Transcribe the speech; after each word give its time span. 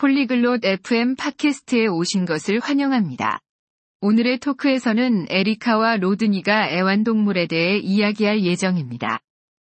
폴리글롯 0.00 0.64
FM 0.64 1.14
팟캐스트에 1.16 1.86
오신 1.86 2.24
것을 2.24 2.58
환영합니다. 2.58 3.38
오늘의 4.00 4.38
토크에서는 4.38 5.26
에리카와 5.28 5.98
로드니가 5.98 6.70
애완동물에 6.70 7.46
대해 7.46 7.76
이야기할 7.76 8.42
예정입니다. 8.42 9.20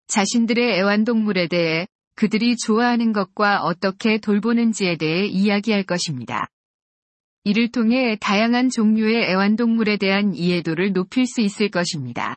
자신들의 0.05 0.77
애완동물에 0.77 1.47
대해 1.47 1.87
그들이 2.15 2.57
좋아하는 2.57 3.11
것과 3.11 3.63
어떻게 3.63 4.19
돌보는지에 4.19 4.97
대해 4.97 5.25
이야기할 5.25 5.81
것입니다. 5.81 6.45
이를 7.43 7.71
통해 7.71 8.15
다양한 8.21 8.69
종류의 8.69 9.31
애완동물에 9.31 9.97
대한 9.97 10.35
이해도를 10.35 10.93
높일 10.93 11.25
수 11.25 11.41
있을 11.41 11.69
것입니다. 11.69 12.35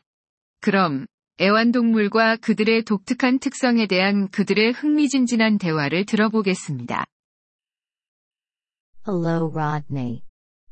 그럼 0.61 1.05
애완동물과 1.39 2.37
그들의 2.37 2.85
독특한 2.85 3.37
특성에 3.37 3.85
대한 3.85 4.29
그들의 4.29 4.71
흥미진진한 4.71 5.59
대화를 5.59 6.07
들어보겠습니다. 6.07 7.05
Hello, 9.05 9.47
Rodney. 9.47 10.23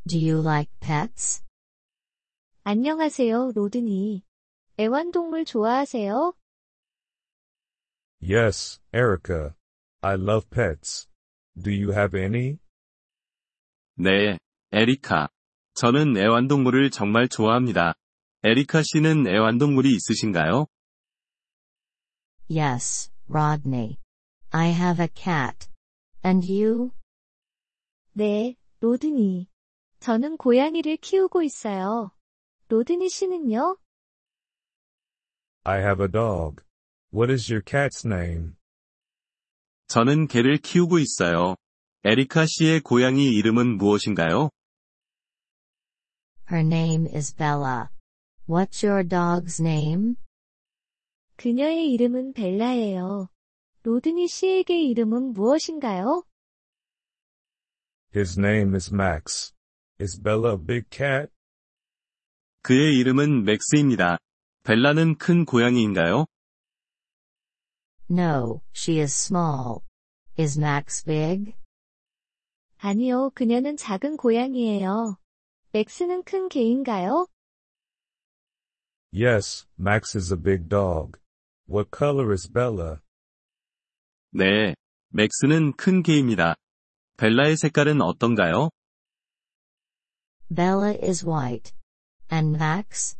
Do 0.07 0.17
you 0.17 0.39
like 0.39 0.71
pets? 0.79 1.43
안녕하세요, 2.63 3.51
로드니. 3.53 4.23
애완동물 4.79 5.43
좋아하세요? 5.43 6.33
Yes, 8.21 8.79
Erica. 8.93 9.55
I 10.01 10.13
love 10.15 10.49
pets. 10.49 11.09
Do 11.61 11.71
you 11.71 11.91
have 11.91 12.17
any? 12.17 12.59
네, 13.95 14.37
에리카. 14.71 15.27
저는 15.73 16.15
애완동물을 16.15 16.89
정말 16.89 17.27
좋아합니다. 17.27 17.95
에리카 18.45 18.81
씨는 18.81 19.27
애완동물이 19.27 19.93
있으신가요? 19.93 20.67
Yes, 22.49 23.11
Rodney. 23.27 23.97
I 24.51 24.69
have 24.71 25.03
a 25.03 25.09
cat. 25.13 25.67
And 26.23 26.47
you? 26.49 26.91
네, 28.13 28.55
로드니. 28.81 29.47
저는 29.99 30.37
고양이를 30.37 30.97
키우고 30.97 31.43
있어요. 31.43 32.11
로드니 32.67 33.09
씨는요? 33.09 33.77
I 35.63 35.79
have 35.79 36.03
a 36.03 36.11
dog. 36.11 36.63
What 37.13 37.31
is 37.31 37.51
your 37.51 37.63
cat's 37.63 38.05
name? 38.05 38.55
저는 39.87 40.27
개를 40.27 40.57
키우고 40.57 40.99
있어요. 40.99 41.55
에리카 42.03 42.45
씨의 42.47 42.81
고양이 42.81 43.27
이름은 43.35 43.77
무엇인가요? 43.77 44.49
Her 46.51 46.65
name 46.65 47.07
is 47.13 47.33
Bella. 47.35 47.89
What's 48.47 48.83
your 48.85 49.07
dog's 49.07 49.61
name? 49.61 50.15
그녀의 51.37 51.91
이름은 51.91 52.33
벨라예요. 52.33 53.29
로드니 53.83 54.27
씨에게 54.27 54.83
이름은 54.83 55.33
무엇인가요? 55.33 56.23
His 58.14 58.38
name 58.38 58.74
is 58.74 58.92
Max. 58.92 59.52
Is 59.98 60.20
Bella 60.20 60.54
a 60.54 60.58
big 60.58 60.88
cat? 60.90 61.30
그의 62.62 62.98
이름은 62.98 63.44
맥스입니다. 63.44 64.18
벨라는 64.64 65.18
큰 65.18 65.44
고양이인가요? 65.44 66.26
No, 68.10 68.62
she 68.74 69.00
is 69.00 69.12
small. 69.14 69.80
Is 70.38 70.58
Max 70.58 71.04
big? 71.04 71.54
아니요, 72.78 73.30
그녀는 73.34 73.76
작은 73.76 74.16
고양이예요. 74.16 75.18
맥스는 75.72 76.22
큰 76.24 76.48
개인가요? 76.48 77.26
Yes, 79.12 79.66
Max 79.78 80.16
is 80.16 80.32
a 80.32 80.36
big 80.36 80.68
dog. 80.68 81.18
What 81.68 81.90
color 81.96 82.32
is 82.32 82.48
Bella? 82.50 82.98
네, 84.30 84.74
맥스는 85.08 85.72
큰 85.72 86.02
개입니다. 86.02 86.54
벨라의 87.20 87.56
색깔은 87.56 88.02
어떤가요? 88.02 88.70
Bella 90.54 90.96
is 91.02 91.26
white. 91.26 91.72
And 92.30 92.56
Max? 92.56 93.16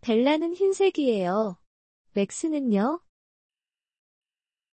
벨라는 0.00 0.54
흰색이에요. 0.54 1.58
맥스는요? 2.12 3.00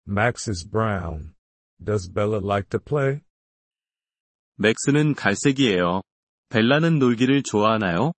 Max 0.07 0.49
is 0.51 0.69
brown. 0.69 1.35
Does 1.83 2.09
Bella 2.13 2.39
like 2.39 2.69
to 2.71 2.79
play? 2.79 3.23
맥스는 4.57 5.15
갈색이에요. 5.15 6.03
벨라는 6.51 6.99
놀기를 6.99 7.43
좋아하나요? 7.43 8.13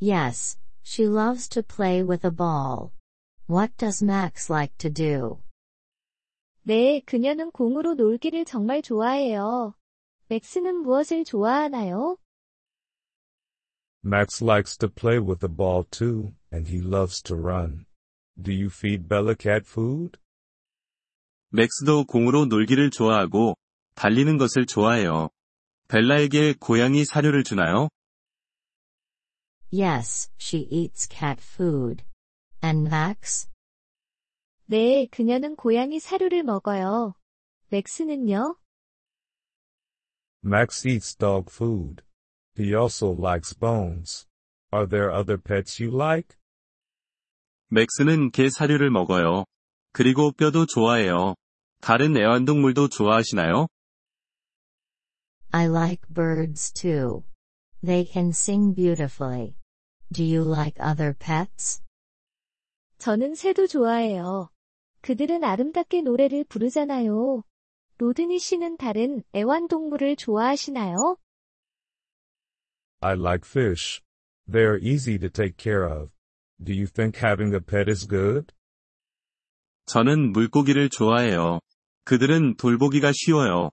Yes, 0.00 0.58
she 0.82 1.06
loves 1.06 1.48
to 1.50 1.62
play 1.62 2.02
with 2.02 2.24
a 2.26 2.30
ball. 2.30 2.92
What 3.48 3.76
does 3.76 4.02
Max 4.02 4.50
like 4.50 4.76
to 4.78 4.90
do? 4.90 5.41
네, 6.63 7.01
그녀는 7.05 7.51
공으로 7.51 7.95
놀기를 7.95 8.45
정말 8.45 8.81
좋아해요. 8.81 9.75
맥스는 10.29 10.77
무엇을 10.77 11.25
좋아하나요? 11.25 12.17
Max 14.05 14.41
likes 14.43 14.77
to 14.77 14.89
play 14.89 15.19
with 15.19 15.39
the 15.39 15.53
ball 15.53 15.83
too, 15.89 16.33
and 16.53 16.69
he 16.69 16.81
loves 16.81 17.21
to 17.23 17.35
run. 17.35 17.85
Do 18.41 18.51
you 18.51 18.67
feed 18.67 19.07
Bella 19.07 19.35
cat 19.35 19.65
food? 19.67 20.17
맥스도 21.49 22.05
공으로 22.05 22.45
놀기를 22.45 22.89
좋아하고 22.89 23.55
달리는 23.95 24.37
것을 24.37 24.65
좋아해요. 24.65 25.29
벨라에게 25.87 26.55
고양이 26.59 27.05
사료를 27.05 27.43
주나요? 27.43 27.89
Yes, 29.71 30.31
she 30.39 30.67
eats 30.71 31.07
cat 31.07 31.41
food. 31.41 32.03
And 32.63 32.87
Max? 32.87 33.49
네, 34.65 35.07
그녀는 35.11 35.55
고양이 35.55 35.99
사료를 35.99 36.43
먹어요. 36.43 37.15
맥스는요? 37.69 38.57
Max 40.45 40.87
eats 40.87 41.15
dog 41.17 41.51
food. 41.51 42.03
He 42.57 42.73
also 42.75 43.11
likes 43.11 43.53
bones. 43.53 44.25
Are 44.71 44.87
there 44.87 45.11
other 45.11 45.37
pets 45.37 45.81
you 45.81 45.93
like? 45.93 46.37
맥스는 47.69 48.31
개 48.31 48.49
사료를 48.49 48.89
먹어요. 48.89 49.45
그리고 49.91 50.31
뼈도 50.31 50.65
좋아해요. 50.65 51.35
다른 51.81 52.15
애완동물도 52.15 52.89
좋아하시나요? 52.89 53.67
I 55.51 55.67
like 55.67 56.01
birds 56.09 56.71
too. 56.71 57.23
They 57.83 58.05
can 58.09 58.29
sing 58.29 58.73
beautifully. 58.73 59.55
Do 60.11 60.23
you 60.23 60.43
like 60.43 60.79
other 60.79 61.13
pets? 61.13 61.81
저는 63.03 63.35
새도 63.35 63.67
좋아해요. 63.67 64.47
그들은 65.01 65.43
아름답게 65.43 66.03
노래를 66.03 66.45
부르잖아요. 66.45 67.43
로드니 67.97 68.39
씨는 68.39 68.77
다른 68.77 69.21
애완동물을 69.35 70.15
좋아하시나요? 70.15 71.17
I 73.01 73.15
like 73.19 73.45
fish. 73.45 73.99
They 74.49 74.65
are 74.65 74.79
easy 74.81 75.19
to 75.19 75.29
take 75.29 75.57
care 75.57 75.85
of. 75.85 76.11
Do 76.63 76.71
you 76.71 76.87
think 76.87 77.19
having 77.21 77.53
a 77.53 77.59
pet 77.59 77.91
is 77.91 78.07
good? 78.07 78.53
저는 79.85 80.31
물고기를 80.31 80.87
좋아해요. 80.87 81.59
그들은 82.05 82.55
돌보기가 82.55 83.11
쉬워요. 83.13 83.71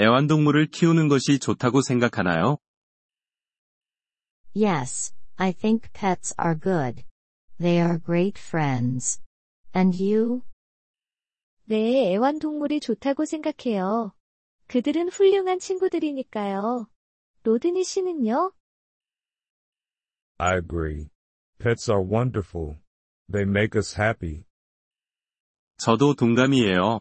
애완동물을 0.00 0.72
키우는 0.72 1.06
것이 1.06 1.38
좋다고 1.38 1.82
생각하나요? 1.82 2.58
Yes, 4.56 5.14
I 5.36 5.52
think 5.52 5.88
pets 5.92 6.34
are 6.36 6.58
good. 6.58 7.04
They 7.62 7.78
are 7.80 7.96
great 7.96 8.40
friends. 8.40 9.22
And 9.72 9.96
you? 10.02 10.42
네, 11.66 12.12
애완동물이 12.12 12.80
좋다고 12.80 13.24
생각해요. 13.24 14.12
그들은 14.66 15.08
훌륭한 15.10 15.60
친구들이니까요. 15.60 16.88
로드니 17.44 17.84
씨는요? 17.84 18.52
I 20.38 20.56
agree. 20.56 21.10
Pets 21.58 21.88
are 21.88 22.02
wonderful. 22.02 22.78
They 23.30 23.48
make 23.48 23.78
us 23.78 23.94
happy. 23.96 24.44
저도 25.76 26.14
동감이에요. 26.14 26.98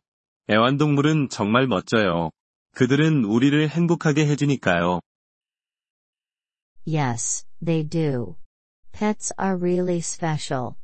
애완동물은 0.48 1.30
정말 1.30 1.66
멋져요. 1.66 2.30
그들은 2.76 3.26
우리를 3.26 3.68
행복하게 3.68 4.28
해주니까요. 4.28 5.00
Yes, 6.86 7.48
they 7.66 7.84
do. 7.84 8.36
Pets 8.92 9.34
are 9.40 9.58
really 9.58 9.98
special. 10.00 10.76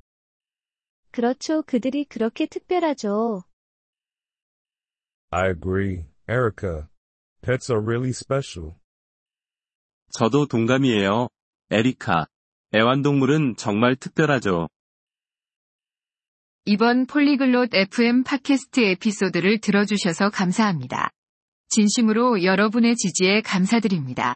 그렇죠. 1.11 1.61
그들이 1.63 2.05
그렇게 2.05 2.45
특별하죠. 2.45 3.43
I 5.31 5.49
agree, 5.49 6.05
Erica. 6.29 6.87
Pets 7.41 7.71
are 7.71 7.83
really 7.83 8.09
special. 8.09 8.75
저도 10.11 10.45
동감이에요. 10.47 11.27
에리카. 11.71 12.27
애완동물은 12.73 13.55
정말 13.57 13.95
특별하죠. 13.95 14.67
이번 16.65 17.05
폴리글롯 17.05 17.73
FM 17.73 18.23
팟캐스트 18.23 18.81
에피소드를 18.81 19.59
들어주셔서 19.61 20.29
감사합니다. 20.29 21.11
진심으로 21.69 22.43
여러분의 22.43 22.95
지지에 22.95 23.41
감사드립니다. 23.41 24.35